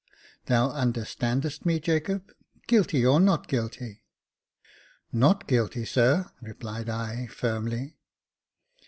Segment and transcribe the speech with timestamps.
[0.47, 2.31] Thou understandest me, Jacob—
[2.67, 4.01] guilty, or not guilty?
[5.13, 7.99] ""Not guilty, sir," replied I, firmly.